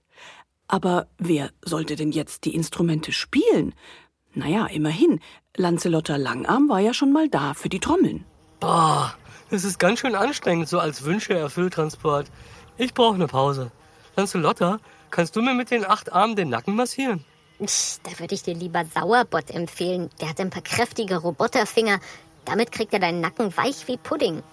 Aber 0.68 1.08
wer 1.18 1.50
sollte 1.66 1.96
denn 1.96 2.12
jetzt 2.12 2.46
die 2.46 2.54
Instrumente 2.54 3.12
spielen? 3.12 3.74
Naja, 4.38 4.68
immerhin, 4.68 5.20
Lancelotta 5.56 6.16
Langarm 6.16 6.70
war 6.70 6.80
ja 6.80 6.94
schon 6.94 7.12
mal 7.12 7.28
da 7.28 7.56
für 7.56 7.70
die 7.70 7.80
Trommeln. 7.80 8.24
Boah, 8.60 9.16
das 9.50 9.64
ist 9.64 9.80
ganz 9.80 10.00
schön 10.00 10.14
anstrengend, 10.14 10.70
so 10.70 10.80
als 10.80 11.04
Wünsche-Erfülltransport. 11.04 12.28
Ich 12.78 12.94
brauche 12.94 13.16
eine 13.16 13.26
Pause. 13.26 13.72
Lancelotta, 14.16 14.78
kannst 15.10 15.36
du 15.36 15.42
mir 15.42 15.56
mit 15.56 15.72
den 15.72 15.84
acht 15.84 16.14
Armen 16.14 16.36
den 16.36 16.50
Nacken 16.50 16.76
massieren? 16.76 17.26
Da 17.58 18.20
würde 18.20 18.36
ich 18.36 18.44
dir 18.44 18.54
lieber 18.54 18.86
Sauerbott 18.86 19.50
empfehlen. 19.50 20.12
Der 20.22 20.30
hat 20.30 20.40
ein 20.40 20.52
paar 20.52 20.62
kräftige 20.62 21.18
Roboterfinger. 21.18 22.00
Damit 22.46 22.72
kriegt 22.72 22.94
er 22.94 23.00
deinen 23.00 23.22
Nacken 23.22 23.58
weich 23.58 23.88
wie 23.88 23.98
Pudding. 23.98 24.44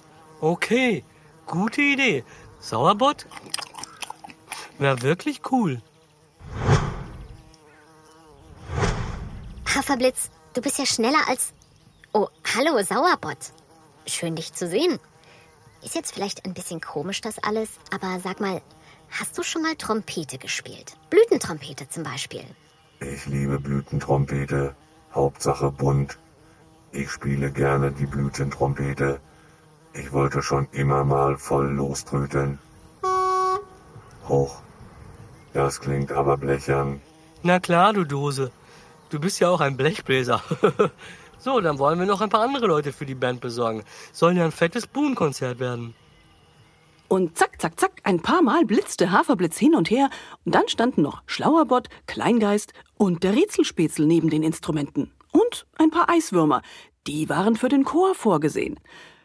Okay, 0.41 1.05
gute 1.45 1.83
Idee. 1.83 2.25
Sauerbott? 2.59 3.27
Wäre 4.79 5.03
wirklich 5.03 5.43
cool. 5.53 5.83
Haferblitz, 9.75 10.31
du 10.53 10.61
bist 10.63 10.79
ja 10.79 10.87
schneller 10.87 11.29
als. 11.29 11.53
Oh, 12.13 12.29
hallo, 12.55 12.81
Sauerbott. 12.83 13.51
Schön, 14.07 14.37
dich 14.37 14.53
zu 14.53 14.69
sehen. 14.69 15.01
Ist 15.83 15.97
jetzt 15.97 16.15
vielleicht 16.15 16.45
ein 16.45 16.55
bisschen 16.55 16.81
komisch, 16.81 17.21
das 17.21 17.43
alles, 17.43 17.71
aber 17.93 18.21
sag 18.23 18.41
mal, 18.41 18.63
hast 19.11 19.37
du 19.37 19.43
schon 19.43 19.63
mal 19.63 19.75
Trompete 19.75 20.39
gespielt? 20.39 20.97
Blütentrompete 21.11 21.89
zum 21.89 22.05
Beispiel. 22.05 22.45
Ich 23.01 23.27
liebe 23.27 23.59
Blütentrompete. 23.59 24.77
Hauptsache 25.13 25.73
bunt. 25.73 26.19
Ich 26.93 27.11
spiele 27.11 27.51
gerne 27.51 27.91
die 27.91 28.07
Blütentrompete. 28.07 29.21
Ich 29.93 30.13
wollte 30.13 30.43
schon 30.43 30.69
immer 30.71 31.03
mal 31.05 31.37
voll 31.37 31.67
loströteln. 31.73 32.61
Hoch. 34.29 34.63
Das 35.53 35.81
klingt 35.81 36.13
aber 36.13 36.37
blechern. 36.37 37.01
Na 37.43 37.59
klar, 37.59 37.93
du 37.93 38.05
Dose. 38.05 38.53
Du 39.15 39.21
bist 39.21 39.39
ja 39.39 39.49
auch 39.49 39.61
ein 39.61 39.77
Blechbläser. 39.77 40.43
so, 41.39 41.61
dann 41.61 41.79
wollen 41.79 42.01
wir 42.01 42.07
noch 42.07 42.21
ein 42.21 42.31
paar 42.31 42.41
andere 42.41 42.67
Leute 42.67 42.93
für 42.93 43.07
die 43.07 43.15
Band 43.15 43.41
besorgen. 43.41 43.85
Soll 44.11 44.37
ja 44.37 44.45
ein 44.45 44.51
fettes 44.51 44.89
Buhnkonzert 44.89 45.61
werden. 45.61 45.95
Und 47.07 47.39
zack, 47.39 47.61
zack, 47.63 47.79
zack, 47.79 47.93
ein 48.03 48.23
paar 48.23 48.43
Mal 48.43 48.65
blitzte 48.65 49.13
Haferblitz 49.13 49.57
hin 49.57 49.77
und 49.77 49.89
her, 49.89 50.11
und 50.45 50.57
dann 50.57 50.67
standen 50.67 51.03
noch 51.03 51.23
Schlauerbott, 51.27 51.91
Kleingeist 52.09 52.73
und 52.97 53.23
der 53.23 53.37
Rätselspätzl 53.37 54.05
neben 54.05 54.31
den 54.31 54.43
Instrumenten. 54.43 55.13
Und 55.31 55.65
ein 55.79 55.93
paar 55.93 56.11
Eiswürmer, 56.11 56.63
die 57.07 57.29
waren 57.29 57.55
für 57.55 57.69
den 57.69 57.85
Chor 57.85 58.17
vorgesehen. 58.17 58.81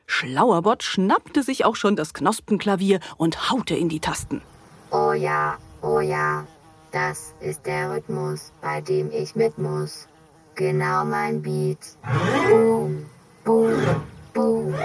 Schlauerbott 0.05 0.83
schnappte 0.83 1.41
sich 1.41 1.65
auch 1.65 1.75
schon 1.75 1.95
das 1.95 2.13
Knospenklavier 2.13 2.99
und 3.17 3.49
haute 3.49 3.73
in 3.73 3.89
die 3.89 4.01
Tasten. 4.01 4.43
Oh 4.91 5.13
ja, 5.13 5.57
oh 5.81 5.99
ja, 5.99 6.45
das 6.91 7.33
ist 7.39 7.65
der 7.65 7.91
Rhythmus, 7.91 8.51
bei 8.61 8.81
dem 8.81 9.11
ich 9.11 9.35
mit 9.35 9.57
muss. 9.57 10.07
Genau 10.55 11.05
mein 11.05 11.41
Beat. 11.41 11.77
Boom, 12.49 13.05
boom, 13.43 14.03
boom. 14.33 14.75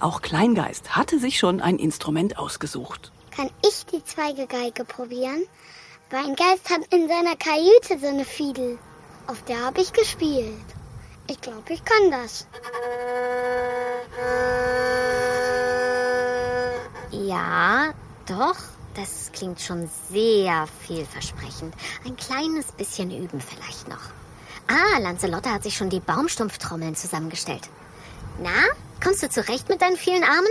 Auch 0.00 0.22
Kleingeist 0.22 0.96
hatte 0.96 1.18
sich 1.18 1.38
schon 1.38 1.60
ein 1.60 1.78
Instrument 1.78 2.38
ausgesucht. 2.38 3.12
Kann 3.30 3.50
ich 3.66 3.86
die 3.86 4.04
Zweigegeige 4.04 4.84
probieren? 4.84 5.44
Mein 6.10 6.36
Geist 6.36 6.70
hat 6.70 6.82
in 6.92 7.08
seiner 7.08 7.36
Kajüte 7.36 7.98
so 7.98 8.06
eine 8.06 8.24
Fiedel. 8.24 8.78
Auf 9.26 9.42
der 9.44 9.64
habe 9.64 9.80
ich 9.80 9.92
gespielt. 9.92 10.52
Ich 11.28 11.40
glaube, 11.40 11.72
ich 11.72 11.82
kann 11.84 12.10
das. 12.10 12.46
Ja, 17.10 17.94
doch. 18.26 18.73
Das 18.94 19.32
klingt 19.32 19.60
schon 19.60 19.90
sehr 20.10 20.68
vielversprechend. 20.86 21.74
Ein 22.04 22.16
kleines 22.16 22.70
bisschen 22.72 23.10
üben 23.10 23.40
vielleicht 23.40 23.88
noch. 23.88 24.12
Ah, 24.68 24.98
Lancelotta 25.00 25.50
hat 25.50 25.64
sich 25.64 25.76
schon 25.76 25.90
die 25.90 26.00
Baumstumpftrommeln 26.00 26.94
zusammengestellt. 26.94 27.68
Na, 28.40 28.50
kommst 29.02 29.22
du 29.22 29.28
zurecht 29.28 29.68
mit 29.68 29.82
deinen 29.82 29.96
vielen 29.96 30.22
Armen? 30.22 30.46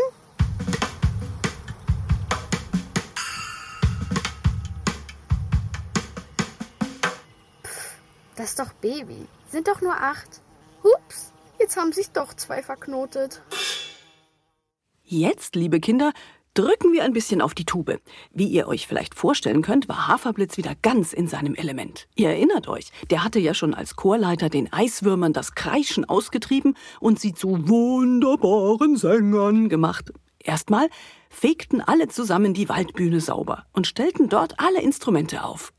Das 8.36 8.50
ist 8.50 8.60
doch 8.60 8.74
Baby. 8.74 9.26
Sind 9.50 9.70
doch 9.70 9.80
nur 9.80 9.96
acht. 9.96 10.42
Hups, 10.84 11.32
jetzt 11.60 11.78
haben 11.78 11.94
sich 11.94 12.10
doch 12.10 12.34
zwei 12.34 12.62
verknotet. 12.62 13.42
Jetzt, 15.04 15.56
liebe 15.56 15.80
Kinder, 15.80 16.12
drücken 16.54 16.94
wir 16.94 17.04
ein 17.04 17.14
bisschen 17.14 17.42
auf 17.42 17.54
die 17.54 17.66
Tube. 17.66 18.00
Wie 18.32 18.48
ihr 18.48 18.68
euch 18.68 18.88
vielleicht 18.88 19.16
vorstellen 19.16 19.62
könnt, 19.62 19.88
war 19.88 20.08
Haferblitz 20.08 20.58
wieder 20.58 20.74
ganz 20.82 21.14
in 21.14 21.28
seinem 21.28 21.56
Element. 21.56 22.08
Ihr 22.16 22.30
erinnert 22.30 22.68
euch, 22.68 22.92
der 23.10 23.24
hatte 23.24 23.40
ja 23.40 23.54
schon 23.54 23.74
als 23.74 23.96
Chorleiter 23.96 24.50
den 24.50 24.72
Eiswürmern 24.72 25.34
das 25.34 25.56
Kreischen 25.56 26.06
ausgetrieben 26.06 26.76
und 27.00 27.20
sie 27.20 27.34
zu 27.34 27.68
wunderbaren 27.68 28.98
Sängern 28.98 29.70
gemacht. 29.70 30.12
Erstmal 30.40 30.90
fegten 31.30 31.82
alle 31.82 32.10
zusammen 32.10 32.54
die 32.54 32.70
Waldbühne 32.70 33.22
sauber 33.22 33.66
und 33.74 33.88
stellten 33.88 34.30
dort 34.30 34.60
alle 34.60 34.82
Instrumente 34.82 35.44
auf. 35.44 35.74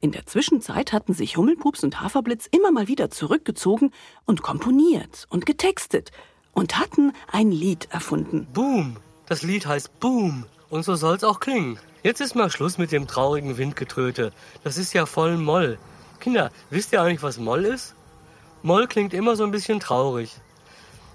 In 0.00 0.12
der 0.12 0.26
Zwischenzeit 0.26 0.92
hatten 0.92 1.12
sich 1.12 1.36
Hummelpups 1.36 1.84
und 1.84 2.00
Haferblitz 2.00 2.48
immer 2.50 2.70
mal 2.70 2.88
wieder 2.88 3.10
zurückgezogen 3.10 3.92
und 4.24 4.42
komponiert 4.42 5.26
und 5.30 5.46
getextet 5.46 6.10
und 6.52 6.78
hatten 6.78 7.12
ein 7.30 7.50
Lied 7.50 7.88
erfunden. 7.90 8.46
Boom. 8.52 8.96
Das 9.28 9.42
Lied 9.42 9.66
heißt 9.66 10.00
Boom. 10.00 10.46
Und 10.70 10.84
so 10.84 10.94
soll's 10.94 11.24
auch 11.24 11.40
klingen. 11.40 11.78
Jetzt 12.02 12.20
ist 12.20 12.34
mal 12.34 12.50
Schluss 12.50 12.78
mit 12.78 12.92
dem 12.92 13.06
traurigen 13.06 13.58
Windgetröte. 13.58 14.32
Das 14.64 14.78
ist 14.78 14.94
ja 14.94 15.04
voll 15.04 15.36
Moll. 15.36 15.78
Kinder, 16.20 16.50
wisst 16.70 16.92
ihr 16.92 17.02
eigentlich, 17.02 17.22
was 17.22 17.38
Moll 17.38 17.64
ist? 17.64 17.94
Moll 18.62 18.86
klingt 18.86 19.12
immer 19.12 19.36
so 19.36 19.44
ein 19.44 19.50
bisschen 19.50 19.80
traurig. 19.80 20.34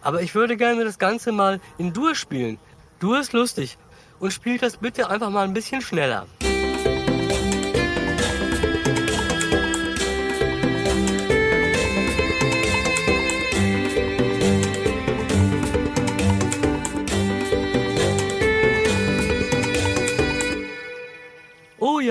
Aber 0.02 0.22
ich 0.22 0.36
würde 0.36 0.58
gerne 0.58 0.84
das 0.84 1.00
Ganze 1.00 1.32
mal 1.32 1.60
in 1.78 1.94
Dur 1.94 2.14
spielen. 2.14 2.60
Dur 3.00 3.20
ist 3.20 3.34
lustig. 3.34 3.78
Und 4.20 4.32
spielt 4.32 4.62
das 4.62 4.78
bitte 4.78 5.10
einfach 5.10 5.30
mal 5.30 5.46
ein 5.46 5.54
bisschen 5.54 5.82
schneller. 5.82 6.28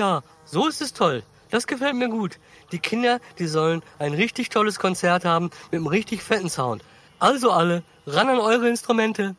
Ja, 0.03 0.21
so 0.43 0.67
ist 0.67 0.81
es 0.81 0.91
toll. 0.93 1.23
Das 1.49 1.65
gefällt 1.65 1.95
mir 1.95 2.09
gut. 2.09 2.39
Die 2.73 2.79
Kinder, 2.79 3.19
die 3.39 3.47
sollen 3.47 3.81
ein 3.99 4.13
richtig 4.13 4.49
tolles 4.49 4.79
Konzert 4.79 5.23
haben 5.23 5.49
mit 5.71 5.79
einem 5.79 5.87
richtig 5.87 6.21
fetten 6.23 6.49
Sound. 6.49 6.83
Also 7.19 7.51
alle, 7.51 7.83
ran 8.05 8.27
an 8.27 8.39
eure 8.39 8.67
Instrumente. 8.67 9.35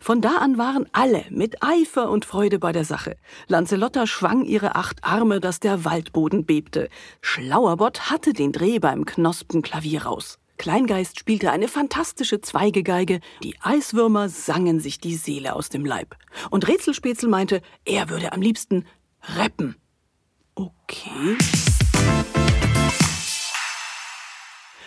Von 0.00 0.20
da 0.20 0.38
an 0.38 0.58
waren 0.58 0.86
alle 0.92 1.24
mit 1.30 1.62
Eifer 1.62 2.10
und 2.10 2.24
Freude 2.24 2.58
bei 2.58 2.72
der 2.72 2.84
Sache. 2.84 3.16
Lancelotta 3.46 4.06
schwang 4.06 4.44
ihre 4.44 4.74
acht 4.74 5.04
Arme, 5.04 5.38
dass 5.38 5.60
der 5.60 5.84
Waldboden 5.84 6.44
bebte. 6.44 6.88
Schlauerbott 7.20 8.10
hatte 8.10 8.32
den 8.32 8.52
Dreh 8.52 8.78
beim 8.80 9.04
Knospenklavier 9.04 10.06
raus. 10.06 10.38
Kleingeist 10.58 11.20
spielte 11.20 11.52
eine 11.52 11.68
fantastische 11.68 12.40
Zweigegeige, 12.40 13.20
die 13.44 13.54
Eiswürmer 13.62 14.28
sangen 14.28 14.80
sich 14.80 14.98
die 14.98 15.14
Seele 15.14 15.54
aus 15.54 15.68
dem 15.68 15.86
Leib. 15.86 16.16
Und 16.50 16.66
Rätselspätzl 16.66 17.28
meinte, 17.28 17.62
er 17.84 18.10
würde 18.10 18.32
am 18.32 18.42
liebsten 18.42 18.84
rappen. 19.22 19.76
Okay. 20.54 21.36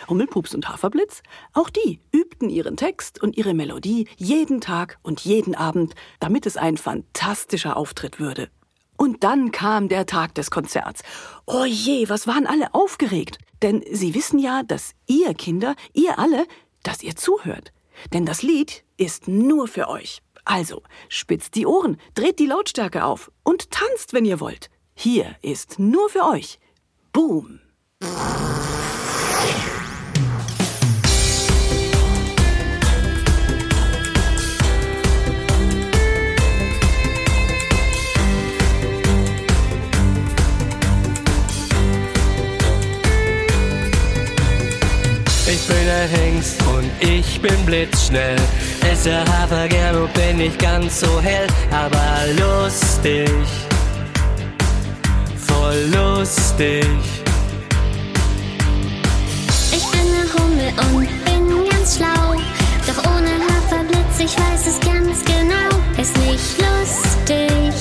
Hummelpups 0.08 0.54
und 0.54 0.68
Haferblitz, 0.68 1.22
auch 1.52 1.70
die 1.70 2.00
übten 2.12 2.50
ihren 2.50 2.76
Text 2.76 3.22
und 3.22 3.36
ihre 3.36 3.54
Melodie 3.54 4.08
jeden 4.16 4.60
Tag 4.60 4.98
und 5.02 5.20
jeden 5.20 5.54
Abend, 5.54 5.94
damit 6.20 6.44
es 6.46 6.56
ein 6.56 6.76
fantastischer 6.76 7.76
Auftritt 7.76 8.18
würde. 8.18 8.50
Und 8.96 9.24
dann 9.24 9.52
kam 9.52 9.88
der 9.88 10.06
Tag 10.06 10.34
des 10.34 10.50
Konzerts. 10.50 11.02
Oh 11.46 11.64
je, 11.64 12.08
was 12.08 12.26
waren 12.26 12.46
alle 12.46 12.74
aufgeregt. 12.74 13.38
Denn 13.62 13.82
sie 13.90 14.14
wissen 14.14 14.38
ja, 14.38 14.62
dass 14.62 14.92
ihr 15.06 15.34
Kinder, 15.34 15.76
ihr 15.92 16.18
alle, 16.18 16.46
dass 16.82 17.02
ihr 17.02 17.16
zuhört. 17.16 17.72
Denn 18.12 18.26
das 18.26 18.42
Lied 18.42 18.84
ist 18.96 19.28
nur 19.28 19.68
für 19.68 19.88
euch. 19.88 20.20
Also, 20.44 20.82
spitzt 21.08 21.54
die 21.54 21.66
Ohren, 21.66 21.98
dreht 22.14 22.38
die 22.38 22.46
Lautstärke 22.46 23.04
auf 23.04 23.30
und 23.42 23.70
tanzt, 23.70 24.12
wenn 24.12 24.24
ihr 24.24 24.40
wollt. 24.40 24.70
Hier 24.94 25.36
ist 25.42 25.78
nur 25.78 26.08
für 26.08 26.24
euch. 26.24 26.58
Boom. 27.12 27.60
bin 45.68 45.88
ein 45.88 46.08
Hengst 46.08 46.62
und 46.66 46.90
ich 47.00 47.40
bin 47.40 47.66
blitzschnell. 47.66 48.36
Esse 48.92 49.24
Hafer 49.24 49.68
gern 49.68 49.96
und 50.02 50.12
bin 50.12 50.36
nicht 50.36 50.58
ganz 50.58 51.00
so 51.00 51.18
hell, 51.22 51.46
aber 51.70 52.26
lustig. 52.38 53.30
Voll 55.34 55.88
lustig. 55.94 56.84
Ich 59.72 59.86
bin 59.92 60.06
ein 60.20 60.28
Hummel 60.34 60.72
und 60.90 61.08
bin 61.24 61.70
ganz 61.70 61.96
schlau. 61.96 62.34
Doch 62.86 63.10
ohne 63.10 63.32
Haferblitz, 63.48 64.18
ich 64.18 64.38
weiß 64.38 64.66
es 64.66 64.78
ganz 64.80 65.24
genau. 65.24 65.70
Ist 65.96 66.14
nicht 66.18 66.58
lustig. 66.60 67.72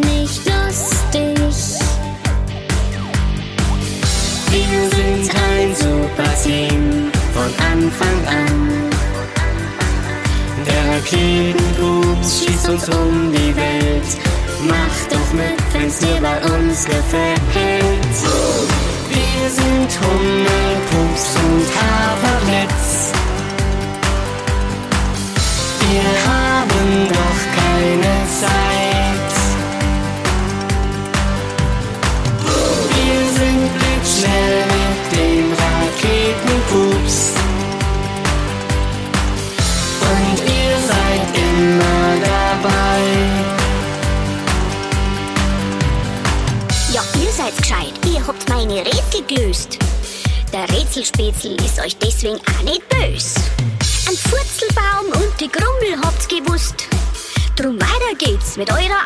Nicht 0.00 0.42
lustig. 0.44 1.38
Wir 4.50 4.90
sind 4.90 5.30
ein 5.48 5.74
super 5.74 6.30
Team 6.42 7.10
von 7.32 7.50
Anfang 7.72 8.26
an. 8.26 8.93
Der 11.10 11.20
Raketenpups 11.20 12.44
schießt 12.44 12.68
uns 12.68 12.88
um 12.88 13.32
die 13.32 13.54
Welt. 13.54 14.04
Mach 14.66 15.08
doch 15.10 15.32
mit, 15.32 15.60
wenn's 15.72 15.98
dir 15.98 16.20
bei 16.20 16.36
uns 16.56 16.84
gefällt. 16.84 17.40
Wir 19.10 19.50
sind 19.50 20.00
Hummelpups 20.00 21.36
und 21.44 21.66
Haferblitz. 21.76 21.83
Der 51.04 51.26
Rätselspätzl 51.26 51.64
ist 51.64 51.78
euch 51.80 51.96
deswegen 51.98 52.36
auch 52.36 52.62
nicht 52.62 52.88
bös. 52.88 53.34
Ein 54.08 54.16
Furzelbaum 54.16 55.22
und 55.22 55.38
die 55.38 55.50
Grummel 55.50 56.00
habt's 56.02 56.26
gewusst. 56.26 56.86
Drum 57.56 57.78
weiter 57.78 58.14
geht's 58.18 58.56
mit 58.56 58.70
eurer 58.70 59.02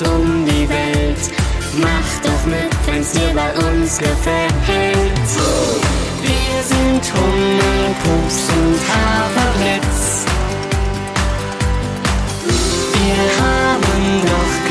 uns 0.00 0.08
um 0.08 0.44
die 0.44 0.68
Welt. 0.68 1.18
Mach 1.78 2.22
doch 2.22 2.46
mit, 2.46 2.72
wenn's 2.86 3.12
dir 3.12 3.32
bei 3.34 3.52
uns 3.52 3.98
gefällt. 3.98 4.54
Wir 6.22 6.62
sind 6.62 7.02
Hummelpups 7.14 8.48
und 8.56 8.78
Haferblitz. 8.92 10.24
Wir 12.94 13.22
haben 13.44 14.22
doch 14.22 14.65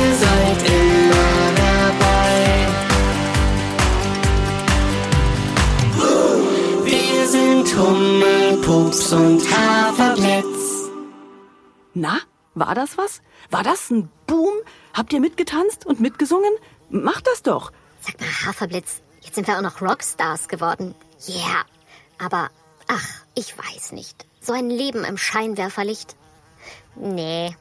ihr 0.00 0.14
seid 0.14 0.60
immer 0.68 1.52
dabei. 1.64 2.36
Wir 6.84 7.26
sind 7.26 7.66
Hummelpups 7.78 9.12
und 9.12 9.40
Haferblitz. 9.50 10.90
Na, 11.94 12.18
war 12.54 12.74
das 12.74 12.96
was? 12.96 13.20
War 13.50 13.62
das 13.62 13.90
ein 13.90 14.10
Boom? 14.26 14.54
Habt 14.94 15.12
ihr 15.12 15.20
mitgetanzt 15.20 15.86
und 15.86 16.00
mitgesungen? 16.00 16.52
Macht 16.88 17.26
das 17.26 17.42
doch. 17.42 17.72
Sag 18.00 18.20
mal, 18.20 18.46
Haferblitz, 18.46 19.02
jetzt 19.22 19.34
sind 19.34 19.46
wir 19.46 19.56
auch 19.56 19.62
noch 19.62 19.82
Rockstars 19.82 20.48
geworden. 20.48 20.94
Yeah. 21.28 21.64
Aber, 22.18 22.50
ach, 22.88 23.08
ich 23.34 23.56
weiß 23.56 23.92
nicht. 23.92 24.26
So 24.40 24.52
ein 24.52 24.70
Leben 24.70 25.04
im 25.04 25.18
Scheinwerferlicht. 25.18 26.16
Nee, 26.96 27.54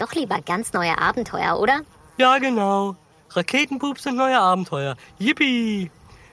doch 0.00 0.12
lieber 0.12 0.40
ganz 0.40 0.72
neue 0.72 0.98
Abenteuer, 0.98 1.58
oder? 1.58 1.82
Ja, 2.16 2.38
genau. 2.38 2.96
Raketenpups 3.30 4.02
sind 4.04 4.16
neue 4.16 4.38
Abenteuer. 4.38 4.96
Yippie! 5.18 5.90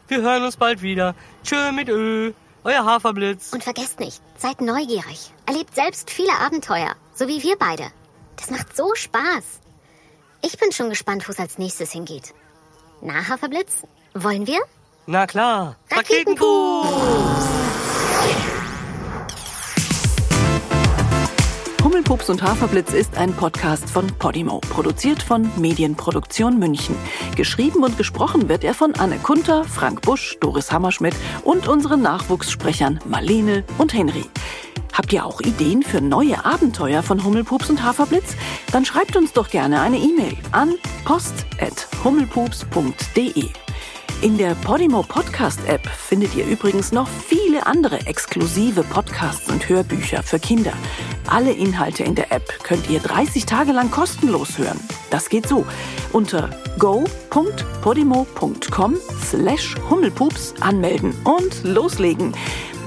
Wir 0.08 0.22
hören 0.22 0.44
uns 0.44 0.58
bald 0.58 0.82
wieder. 0.82 1.16
Tschö 1.44 1.72
mit 1.72 1.90
Ö. 1.90 2.34
Euer 2.64 2.84
Haferblitz. 2.86 3.54
Und 3.54 3.64
vergesst 3.64 4.00
nicht, 4.00 4.22
seid 4.38 4.62
neugierig. 4.62 5.32
Erlebt 5.46 5.74
selbst 5.76 6.10
viele 6.10 6.34
Abenteuer, 6.40 6.96
so 7.14 7.28
wie 7.28 7.42
wir 7.44 7.58
beide. 7.58 7.88
Das 8.36 8.50
macht 8.50 8.76
so 8.76 8.94
Spaß. 8.94 9.62
Ich 10.42 10.58
bin 10.58 10.72
schon 10.72 10.90
gespannt, 10.90 11.28
wo 11.28 11.32
es 11.32 11.40
als 11.40 11.58
nächstes 11.58 11.92
hingeht. 11.92 12.34
Na, 13.02 13.28
Haferblitz, 13.28 13.84
wollen 14.14 14.48
wir? 14.48 14.60
Na 15.06 15.28
klar. 15.28 15.78
Raketenpups! 15.92 17.67
Hummelpups 21.84 22.30
und 22.30 22.42
Haferblitz 22.42 22.94
ist 22.94 23.18
ein 23.18 23.34
Podcast 23.34 23.90
von 23.90 24.08
Podimo, 24.08 24.60
produziert 24.60 25.22
von 25.22 25.50
Medienproduktion 25.58 26.58
München. 26.60 26.96
Geschrieben 27.36 27.84
und 27.84 27.98
gesprochen 27.98 28.48
wird 28.50 28.64
er 28.64 28.74
von 28.74 28.96
Anne 28.96 29.20
Kunter, 29.20 29.64
Frank 29.64 30.02
Busch, 30.02 30.38
Doris 30.40 30.72
Hammerschmidt 30.72 31.14
und 31.44 31.68
unseren 31.68 32.02
Nachwuchssprechern 32.02 33.00
Marlene 33.06 33.64
und 33.78 33.94
Henry. 33.94 34.26
Habt 34.94 35.14
ihr 35.14 35.24
auch 35.26 35.42
Ideen 35.42 35.84
für 35.84 36.02
neue 36.02 36.44
Abenteuer 36.44 37.04
von 37.04 37.24
Hummelpups 37.24 37.70
und 37.70 37.84
Haferblitz? 37.84 38.36
Dann 38.72 38.84
schreibt 38.84 39.16
uns 39.16 39.34
doch 39.34 39.50
gerne 39.50 39.82
eine 39.82 39.98
E-Mail 39.98 40.36
an 40.52 40.74
post.hummelpups.de. 41.06 43.50
In 44.24 44.40
der 44.40 44.56
Podimo 44.56 45.04
Podcast 45.04 45.60
App 45.68 45.88
findet 45.88 46.34
ihr 46.34 46.48
übrigens 46.48 46.92
noch 46.92 47.08
viele 47.08 47.68
andere 47.68 48.08
exklusive 48.08 48.82
Podcasts 48.82 49.48
und 49.48 49.70
Hörbücher 49.70 50.24
für 50.24 50.40
Kinder. 50.40 50.74
Alle 51.28 51.52
Inhalte 51.52 52.04
in 52.04 52.16
der 52.16 52.32
App 52.32 52.64
könnt 52.64 52.90
ihr 52.90 53.00
30 53.00 53.46
Tage 53.46 53.74
lang 53.74 53.92
kostenlos 53.92 54.58
hören. 54.58 54.80
Das 55.10 55.30
geht 55.30 55.48
so. 55.48 55.66
Unter 56.14 56.50
go.podimo.com 56.80 58.96
slash 59.26 59.76
Hummelpups 59.90 60.54
anmelden 60.62 61.14
und 61.26 61.64
loslegen. 61.64 62.34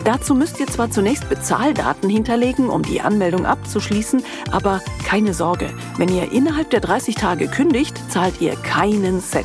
Dazu 0.04 0.34
müsst 0.34 0.58
ihr 0.58 0.66
zwar 0.66 0.90
zunächst 0.90 1.28
Bezahldaten 1.28 2.08
hinterlegen, 2.08 2.70
um 2.70 2.82
die 2.82 3.02
Anmeldung 3.02 3.44
abzuschließen, 3.44 4.22
aber 4.50 4.80
keine 5.04 5.34
Sorge, 5.34 5.70
wenn 5.98 6.08
ihr 6.08 6.32
innerhalb 6.32 6.70
der 6.70 6.80
30 6.80 7.16
Tage 7.16 7.48
kündigt, 7.48 8.00
zahlt 8.10 8.40
ihr 8.40 8.56
keinen 8.56 9.20
Cent. 9.20 9.44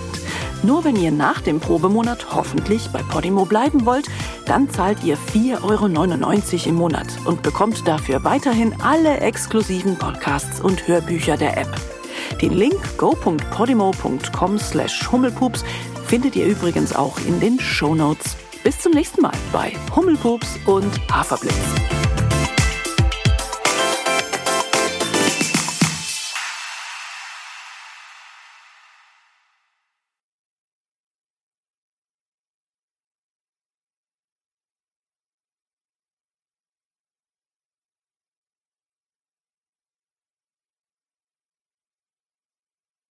Nur 0.65 0.83
wenn 0.83 0.95
ihr 0.95 1.11
nach 1.11 1.41
dem 1.41 1.59
Probemonat 1.59 2.33
hoffentlich 2.33 2.89
bei 2.89 3.03
Podimo 3.03 3.45
bleiben 3.45 3.85
wollt, 3.85 4.07
dann 4.47 4.67
zahlt 4.67 5.03
ihr 5.03 5.15
4,99 5.15 5.61
Euro 5.63 6.69
im 6.69 6.75
Monat 6.75 7.07
und 7.25 7.43
bekommt 7.43 7.87
dafür 7.87 8.23
weiterhin 8.23 8.73
alle 8.81 9.17
exklusiven 9.17 9.95
Podcasts 9.95 10.59
und 10.59 10.87
Hörbücher 10.87 11.37
der 11.37 11.57
App. 11.57 11.69
Den 12.41 12.53
Link 12.53 12.97
go.podimo.com 12.97 14.57
slash 14.57 15.11
hummelpups 15.11 15.63
findet 16.07 16.35
ihr 16.35 16.47
übrigens 16.47 16.95
auch 16.95 17.19
in 17.27 17.39
den 17.39 17.59
Shownotes. 17.59 18.35
Bis 18.63 18.79
zum 18.79 18.93
nächsten 18.93 19.21
Mal 19.21 19.33
bei 19.53 19.73
Hummelpups 19.95 20.57
und 20.65 20.91
Haferblitz. 21.11 21.94